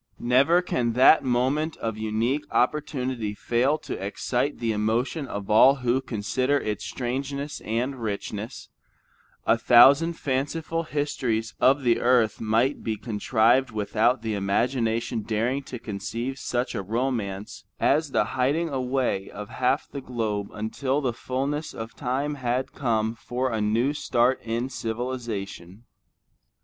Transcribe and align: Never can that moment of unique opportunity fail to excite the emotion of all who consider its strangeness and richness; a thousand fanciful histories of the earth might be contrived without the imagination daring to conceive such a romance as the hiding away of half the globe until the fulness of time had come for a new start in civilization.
Never 0.17 0.63
can 0.63 0.93
that 0.93 1.23
moment 1.23 1.77
of 1.77 1.95
unique 1.95 2.45
opportunity 2.49 3.35
fail 3.35 3.77
to 3.85 4.03
excite 4.03 4.57
the 4.57 4.71
emotion 4.71 5.27
of 5.27 5.47
all 5.51 5.75
who 5.75 6.01
consider 6.01 6.57
its 6.59 6.83
strangeness 6.83 7.61
and 7.63 8.01
richness; 8.01 8.69
a 9.45 9.59
thousand 9.59 10.13
fanciful 10.13 10.85
histories 10.85 11.53
of 11.61 11.83
the 11.83 11.99
earth 11.99 12.41
might 12.41 12.83
be 12.83 12.95
contrived 12.95 13.69
without 13.69 14.23
the 14.23 14.33
imagination 14.33 15.21
daring 15.21 15.61
to 15.65 15.77
conceive 15.77 16.39
such 16.39 16.73
a 16.73 16.81
romance 16.81 17.65
as 17.79 18.09
the 18.09 18.25
hiding 18.33 18.69
away 18.69 19.29
of 19.29 19.49
half 19.49 19.87
the 19.87 20.01
globe 20.01 20.49
until 20.55 20.99
the 20.99 21.13
fulness 21.13 21.75
of 21.75 21.95
time 21.95 22.33
had 22.33 22.73
come 22.73 23.13
for 23.13 23.51
a 23.51 23.61
new 23.61 23.93
start 23.93 24.41
in 24.43 24.67
civilization. 24.67 25.83